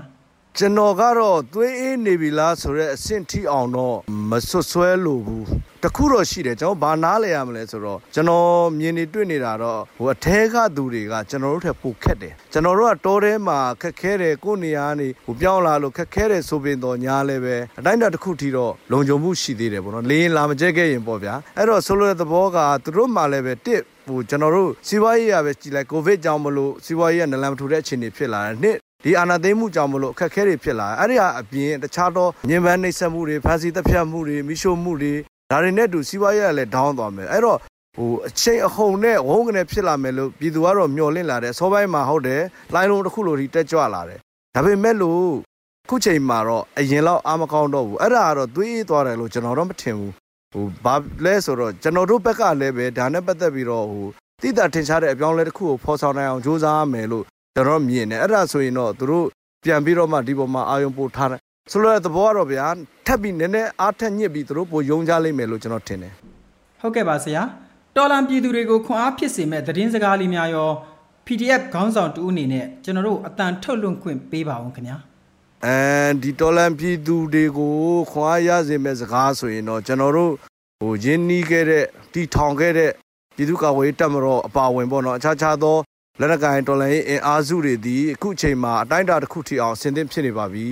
[0.57, 3.97] ကျွန်တော်ကတော့သွေးအေးနေပြီလားဆိုတော့အဆင့်ထိအောင်တော့
[4.29, 5.45] မဆွတ်ဆွဲလို့ဘူး
[5.83, 8.47] တခုတော့ရှိတယ်ကျွန်တော်ဘာနားလဲရမလဲဆိုတော့ကျွန်တော်
[8.79, 35.13] မြင်နေတွေ့နေတာတော့ဟိုအထဲကသူတွေကကျွန်တော်တို့ထက်ပိုခက်တယ်ကျွန်တော်တို့ကတောထဲမှာခက်ခဲတယ်ကိုယ့်နေရာကနေဟိုပြောင်းလာလို့ခက်ခဲတယ်ဆိုပင်တော့ညားလဲပဲအတိုင်းတာတစ်ခုထိတော့လုံခြုံမှုရှိသေးတယ်ပေါ့နော်လေရင်လာမကျဲခဲ့ရင်ပေါ့ဗျာအဲ့တော့ဆိုလိုတဲ့သဘောကသူတို့မှလည်းပဲတစ်ဟိုကျွန်တော်တို့စီးပွားရေးရပဲကြည်လိုက်ကိုဗစ်ကြောင့်မလို့စီးပွားရေးကနလန်မထူတဲ့အခြေအနေဖြစ်လာတယ်နှစ် ဒီအာဏာသိမ်းမှုကြောင့်မလို့အခက်အခဲတွေဖြစ်လာတယ်အဲ့ဒီဟာအပြင်တခြားသောညင်ပန်းနှိပ်စက်မှုတွေဖန်ဆီးတပ်ဖြတ်မှုတွေမိရှို့မှုတွေ
[35.51, 37.59] ဒါတွေနဲ့တူစီးပွားရေးကလည်းဒေါင်းသွားမယ်အဲ့တော့
[37.95, 42.41] ဟိုအချိန်အဟုန်နဲ့ဝုန်းကနေဖြစ်လာမယ်လို့ပြည်သူကတော့မျှော်လင့်လာတယ်အစောပိုင်းမှာဟုတ်တယ်
[42.73, 44.19] လိုင်းလုံးတစ်ခုလိုထိတက်ကြွလာတယ်
[44.55, 45.23] ဒါပေမဲ့လို့
[45.89, 50.13] ခုချိန်မှာတော့အရင်လောက်အာမကောင်းတော့ဘူးအဲ့ဒါကတော့သွေးအေးသွားတယ်လို့ကျွန်တော်တော့မထင်ဘူး
[50.53, 54.07] ဟိုဘာလဲဆိုတော့ကျွန်တော်တို့ဘက်ကလည်းပဲဒါနဲ့ပတ်သက်ပြီးတော့ဟို
[54.41, 59.25] တိတာထင်ရှားတဲ့အပြောင်းလဲတစ်ခုကိုဖော်ဆောင်နိုင်အောင်ကြိုးစားမယ်လို့ ကျွန်တော်မြင်တယ်အဲ့ဒါဆိုရင်တော့သူတို့
[59.63, 61.39] ပြန်ပြီးတော့မှဒီပေါ်မှာအာယုံပို့ထားတယ်
[61.71, 62.67] ဆိုလိုတဲ့သဘောကတော့ဗျာ
[63.05, 66.13] ထပ်ပြီးနည်းနည်းအားထက်ညစ်ပြီးသူတို့ပိုယုံကြလိမ့်မယ်လို့ကျွန်တော်ထင်တယ်
[66.81, 67.41] ဟုတ်ကဲ့ပါဆရာ
[67.95, 70.69] တော်လန်ပြည်သူတွေကိုခွန်အားဖြစ်စေမဲ့သတင်းစကားလေးများရော
[71.25, 74.97] PDF ခေါင်းဆောင်တူအနေနဲ့ကျွန်တော်တို့အတန်ထုတ်လွှင့်ခွင့်ပေးပါအောင်ခင်ဗျာ
[75.65, 75.77] အဲ
[76.21, 77.73] ဒီတော်လန်ပြည်သူတွေကို
[78.11, 80.31] ခွန်အားရစေမဲ့စကားဆိုရင်တော့ကျွန်တော်တို့
[80.81, 82.91] ဟိုရင်းနှီးခဲ့တဲ့တီထောင်ခဲ့တဲ့
[83.35, 85.77] ပြည်သူ့ကာကွယ်ရေးတပ်မတော်အပါအဝင်ပေါ့နော်အခြားခြားသော
[86.19, 90.67] လက်နက်ကိုင်တော်လှန်ရေးအင်အားစုတွေဒီအခုအချိန်မှာအတိုင်းအတာတစ်ခုထိအောင်ဆင်သင့်ဖြစ်နေပါပြီ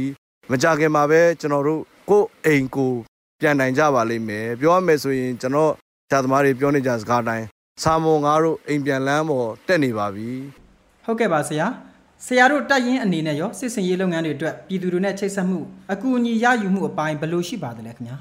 [0.52, 2.94] မကြခင်မှာပဲကျွန်တော်တို့ကိုယ်အိမ်ကို
[3.40, 5.72] ပြန်နိုင်ကြပါလိမ့်မယ်ပြောရမယ်ဆိုရင်ကျွန်တော်
[6.12, 7.46] ဇာသမားတွေပြောနေကြစကားတိုင်း
[7.84, 10.30] စာမုံငါတို့အိမ်ပြန်လန်းပေါ်တက်နေပါပြီ
[11.06, 11.68] ဟုတ်ကဲ့ပါဆရာ
[12.26, 15.60] ဆရာတို့တက်ရင်အနေနဲ့ရောစစ်စင်ရေးလုပ်ငန်းတွေအတွက်ပြည်သူတွေနဲ့ချိတ်ဆက်မှု
[15.94, 18.18] အကူအညီရယူမှုအပိုင်းဘယ်လိုရှိပါသလဲခင်ဗျာ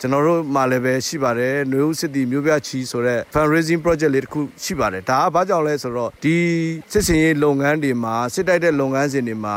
[0.00, 6.36] ကျွန်တော်တို့မှာလည်းပဲရှိပါတယ်ຫນွေဦးစစ်တီမျိုးပြချီဆိုတဲ့ fundraising project လေးတစ်ခုရှိပါတယ်ဒါကဘာကြောင့်လဲဆိုတော့ဒီ
[6.92, 9.56] စစ်စင်ရေးလုပ်ငန်းတွေမှာစစ်တိုက်တဲ့လုပ်ငန်းစဉ်တွေမှာ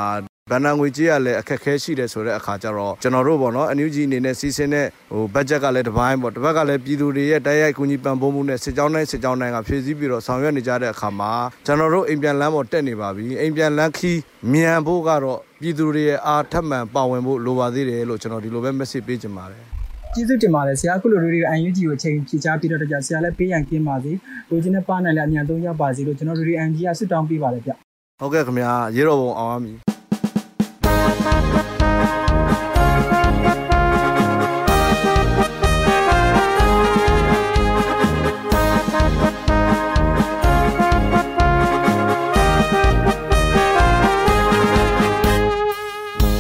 [0.49, 11.32] ဗန်နာငွေကြေးကလည်းအခက်အခဲရှိတယ်ဆိုတဲ့အခါကျတော့ကျွန်တော်တို့ပေါ့နော်အန်ယူဂျီအနေနဲ့စီစဉ်တဲ့ဟိုဘတ်ဂျက်ကလည်းတစ်ပိုင်းပေါ့တစ်ဘက်ကလည်းပြည်သူတွေရဲ့တိုက်ရိုက်ကူညီပံ့ပိုးမှုနဲ့စစ်ကြောင်းတိုင်းစစ်ကြောင်းတိုင်းကဖြည့်ဆည်းပြီးတော့ဆောင်ရွက်နေကြတဲ့အခါမှာ
[11.65, 14.19] ကျွန်တော်တို့အိမ်ပြန်လမ်းပေါ်တက်နေပါပြီအိမ်ပြန်လမ်းခီး
[14.54, 19.68] မြန်ဖို့ကတော့ပြည်သူတွေရဲ့အားထပ်မံပါဝင်ဖို့လိုပါသေးတယ်လို့ကျွန်တော်ဒီလိုပဲ message ပေးချင်ပါတယ်
[20.15, 24.12] ကျေးဇူးတင်ပါတယ်ဆရာခုလိုလူတွေအန်ယူဂျီကိုအချိန်ဖြည့်ချပြီးတော့ကြဆရာလည်းပေးရန်ကင်းပါစေ
[24.50, 27.72] လိုချင်တဲ့ပါနိုင်လည်းအမြန်ဆုံးရပါစေလို့ကျွန်တော်လူတွေအန်ဂျီကဆွတောင်းပေးပါတယ်ဗျ
[28.19, 29.74] ဟုတ်ကဲ့ခင်ဗျာရေတော်ပုံအောင်အမီ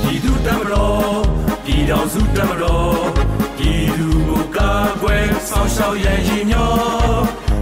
[0.03, 1.19] ဒီသူတမတော်
[1.65, 2.98] ဒီတော်စုတမတော်
[5.79, 6.71] ဆောင်ရှောက်ရန်ရည်မျော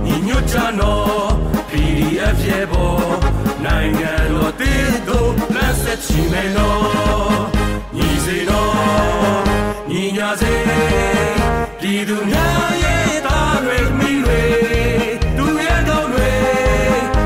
[0.06, 1.27] ညီညွတ်ကြနော်
[1.69, 2.93] PDF ရဲ့ဘော
[3.65, 7.41] နိုင်ငံတော်တည်တို့လက်ဆက်ချီမယ်နော်
[7.95, 9.43] ညီစေနော်
[9.91, 10.53] ညီညာစေ
[11.82, 14.41] ပြည်သူများရဲ့သားတွေမိတွေ
[15.38, 16.32] သူရဲ့ကောင်းတွေ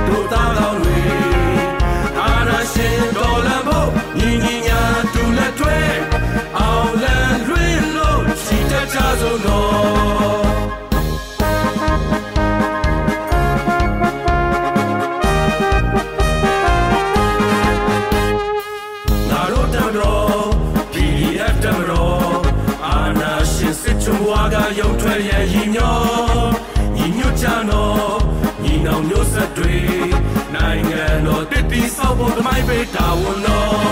[0.08, 1.00] တို့သားကောင်းတွေ
[2.20, 4.82] အာရရှင်တော်လန်ဖို့ညီညီညာ
[5.14, 5.80] တူလက်ထွဲ
[6.58, 10.21] အောင်လန်လွင်လို့ရှိတတ်ကြဆုံးတော့
[32.46, 33.91] ဆောက်ဖို့တ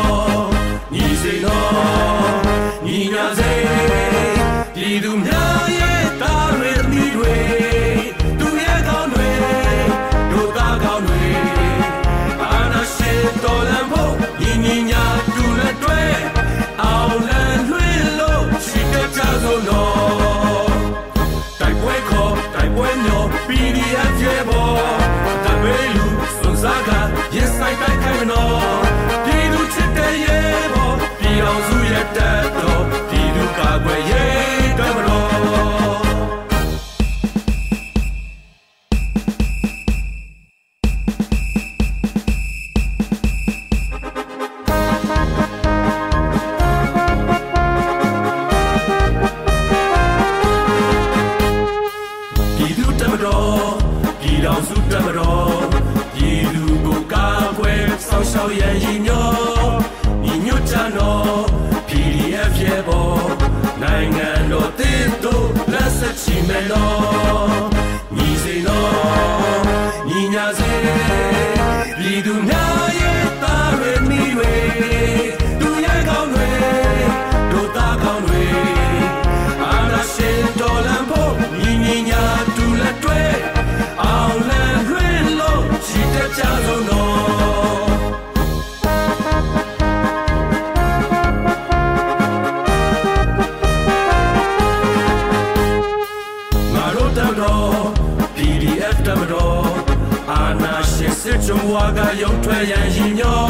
[101.97, 103.41] ကရုံထွက်ရန်ရည်ညော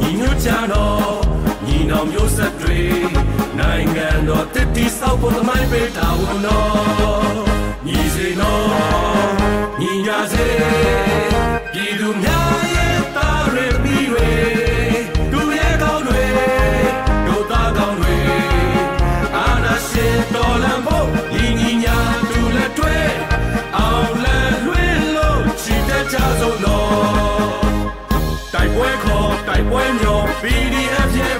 [0.00, 1.18] ညီညွတ်ကြတော့
[1.66, 2.80] ညီနောင်မျိုးဆက်တွေ
[3.58, 7.46] နိုင်ငံတော်တည်တည်ဆောက်ဖို့သမိုင်းပေးတာဝန်တော်
[7.86, 8.66] ညီစေနော်
[9.80, 10.46] ညီညာစေ
[11.72, 14.28] ပြည်သူများရဲ့သားရမီတွေ
[15.32, 16.24] သူရဲ့ကောင်းတွေ
[17.26, 18.16] တို့သားကောင်းတွေ
[19.36, 22.96] အာနာရှင်တော်လန်ဖို့ညီညီညာတူလက်တွဲ
[23.76, 26.57] အောင်လန်လွှဲလို့ချီတတ်ကြဆုံး
[29.88, 31.37] တိုက်ပွဲမျော PDF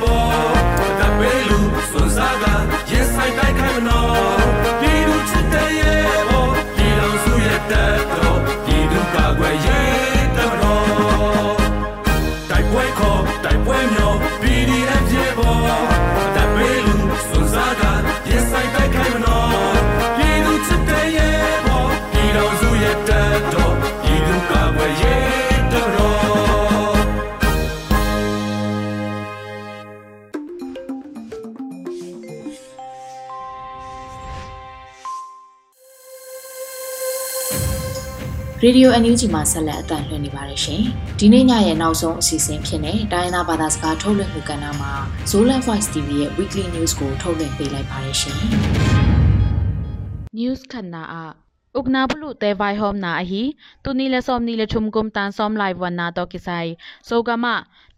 [38.68, 40.82] ရေဒီယို NUG မှာဆက်လက်အသံလွှင့်နေပါတယ်ရှင်။
[41.18, 44.92] ဒီနေ့ညရဲ့နောက်ဆုံးအစီအစဉ်ဖြစ်တဲ့တိုင်းသားဘာသာစကားထုတ်လွှင့်မှုကဏ္ဍမှာ
[45.30, 48.38] Zolan Voice TV ရဲ့ Weekly News ကိုထုတ်လွှင့်ပေးလိုက်ပါတယ်ရှင်။
[50.38, 50.60] news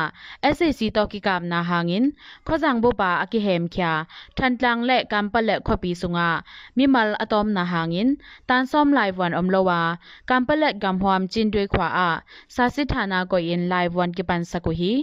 [0.57, 2.05] SAC to ki kam na hangin
[2.47, 3.91] khojang bo pa aki hem khya
[4.37, 6.29] thantlang le kampal le khopi sunga
[6.77, 8.09] mimal atom na hangin
[8.47, 9.81] tan som lai wan om lowa
[10.29, 12.09] kampal le gam hwam chin dui khwa a
[12.55, 14.93] sa sit thana ko in lai wan ki pan saku hi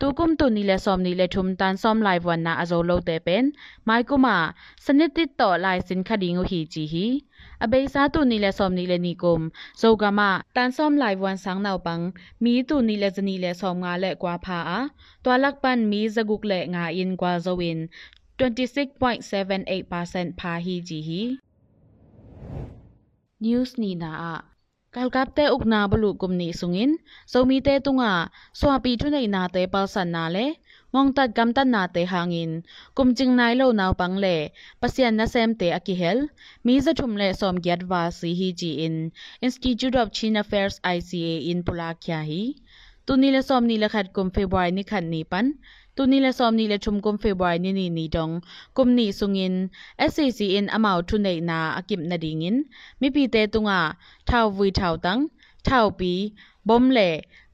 [0.00, 3.44] တူကုမ်တူနီလဲဆ ோம் နီလဲထုမ်တန်ဆ ோம் လိုက်ဝန်နာအဇိုလို့တဲ့ပင်
[3.88, 4.36] မိုင်ကူမာ
[4.84, 7.06] စနစ်တစ်တော်လိုက်စင်ခဒီငူဟီချီဟီ
[7.64, 9.44] အဘေစာတုနီလဲဆောမနီလဲနီကုမ်
[9.80, 10.20] ဇောကမ
[10.56, 12.06] တန်ဆောမလိုက်ဝန်ဆောင်နောက်ပန်း
[12.44, 14.80] မီတုနီလဲဇနီလဲဆောမငါလဲကွာဖာအာ
[15.24, 17.80] တွာလက်ပန်မီဇဂုကလဲငါအင်ကွာဇဝင်း
[18.38, 21.22] 26.78%ဖာဟီဂျီဟီ
[23.44, 24.34] news ni na a
[24.94, 26.90] kalkap te ukna bulu kumni sungin
[27.32, 28.12] somi te tunga
[28.58, 30.44] swapi thunai na te palsan na le
[30.98, 32.52] ngong tat gam tan na te hangin
[32.96, 34.36] kum jing nai lo naw pang le
[34.80, 36.18] pasian na sem te akihel
[36.64, 38.96] mi za thum le som gyat wa si hi ji in
[39.46, 42.42] institute of chin affairs ica in pulakya hi
[43.06, 45.46] tu ni le som ni le khat kum february ni khan ni pan
[45.96, 48.34] tu ni le som ni le thum kum february ni ni ni dong
[48.76, 49.54] kum ni sungin
[50.12, 52.56] scc in amau thu nei na akim na dingin
[53.00, 53.80] mi pi te tunga
[54.28, 55.20] thau vui thau tang
[55.68, 55.86] thau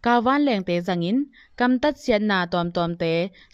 [0.04, 1.16] กาวานแหลงเตจังอิน
[1.60, 3.04] กำตัดเสียนนาตอมตอมเต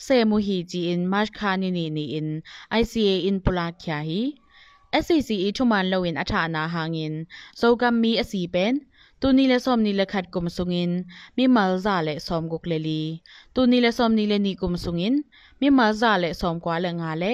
[0.02, 2.28] เซมูฮีจีอินมาร์ชคานินีนีอิน
[2.70, 4.22] ไอซีเออินปุลาคยาฮี
[5.02, 7.14] SCCE ทุมันเลวินอัฐานาหางิน
[7.58, 8.74] โซกัมมีอสีเป็น
[9.20, 10.92] ตูนีเลซอมนีเลขัดกุมสุงิน
[11.36, 13.02] มีมัลซาเลซอมกุกเลลี
[13.54, 15.14] ตูนีเลซอมนีเลนีกุมสุงิน
[15.60, 17.24] มีมัลซาเลซอมกว่าเลงาเล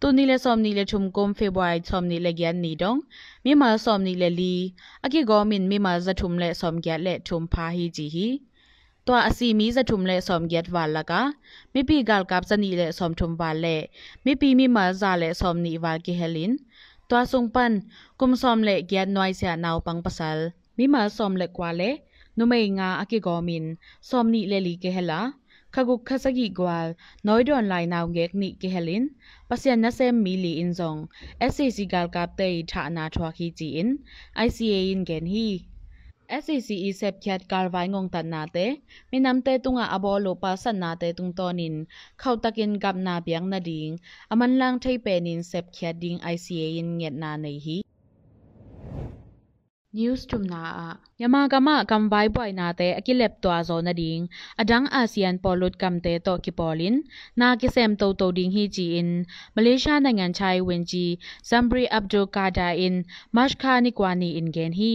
[0.00, 2.96] ตูนีเลซอมนีเลชุมกุมเฟบวยซอมนีเลเกียนนีดง
[3.44, 4.56] มีมัลซอมนีเลลี
[5.02, 8.28] อกิกอมินมีมัลซะทุมเลซอมแกเลทุมพาฮีจีฮี
[9.37, 11.21] สีมีจะทุมเลสอมเกียดวาลละกะ
[11.73, 13.67] มิปีกาลกับจะนีเลสอมทุมวาเล
[14.25, 16.51] มิปีมีมาซาเลสอมนีวากิเฮลิน
[17.09, 17.71] ตัวทรงปัน
[18.19, 20.39] กุมสอมเลเกียดน้อยเสียนาวปังปัสล
[20.77, 21.89] မိမsom le kwa le
[22.37, 23.65] no mai nga ake go min
[24.09, 25.19] som ni le li ke hela
[25.73, 26.87] khagu khasagi gwal
[27.25, 29.03] noi don lai naw ngek ni ke helin
[29.49, 30.99] pasian na sem mi li in zong
[31.51, 33.89] SCC gal kap te tha na thwa khi ji in
[34.45, 35.47] ICA in gen hi
[36.42, 38.66] SCCE sep khyat karwai ngong tan na te
[39.10, 41.76] minam te tunga abolo pa san na te tung tonin
[42.20, 43.92] khau takin gap na biang na ding
[44.32, 47.78] aman lang thei penin sep khyat ding ICA in nget na nei hi
[49.96, 50.88] news tumna a
[51.20, 54.22] yama kama kam vai boy na te akilep to azo na ding
[54.60, 56.94] adang asean polut kam te to ki polin
[57.38, 59.10] na ki sem to to ding hi ji in
[59.56, 61.10] malaysia နိုင်ငံခြားရေးဝန်ကြီး
[61.48, 62.94] Zambri Abdul Kader in
[63.36, 64.94] Mashka ni kwani in gen hi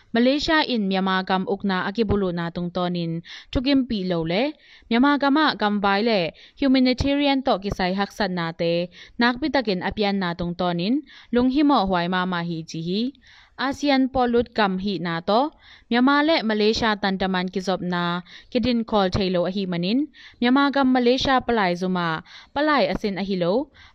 [0.13, 3.11] Malaysia in Myanmar gam ukna akibulo na tungtonin
[3.51, 4.43] chukim pi lo le
[4.89, 6.19] Myanmar gama gam bai le
[6.59, 8.71] humanitarian to kisai haksan na te
[9.19, 10.93] nakbitakin apian na tungtonin
[11.33, 13.01] lunghimo hwai ma ma hi ji hi
[13.61, 15.31] อาเซียนปอลุดกัมฮีนาโต
[15.87, 18.03] เมียมาและมาเลเซียตันตะมันกิจบนา
[18.51, 19.99] คิดินคอลเทโลอหิมนิน
[20.37, 22.09] เมียมากัมมาเลเซียปลายซุมา
[22.55, 23.45] ปลายอสินอหิโล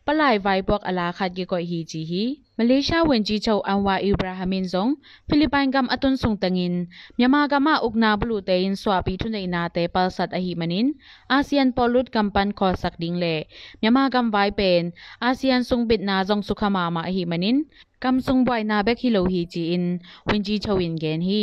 [0.07, 2.24] ปลายไวบอกอลาคัดกิกอยฮีจีฮี
[2.59, 4.87] မလေးရှားဝန်ကြီးချုပ်အန်ဝါအီဘရာဟမင်ဇုံ
[5.29, 6.73] ဖိလစ်ပိုင်ကမ်အတွန်းဆုံတငင်
[7.19, 10.87] မြန်မာကမအုကနာဘလူတေင်ဆွာပီထုနေနာတေပါဆတ်အဟိမနင်
[11.33, 13.35] အာဆီယန်ပေါ်လုတ်ကမ်ပန်ခေါ်ဆက်ဒင်းလေ
[13.81, 14.81] မြန်မာကမ်ဝိုင်ပန်
[15.23, 17.57] အာဆီယန်ဆုံဘစ်နာဇုံစုခမာမအဟိမနင်
[18.05, 19.87] ကမ်ဆုံဘွိုင်နာဘက်ဟီလိုဟီဂျီအင်
[20.29, 21.42] ဝန်ကြီးချုပ်ဝင်ဂန်ဟီ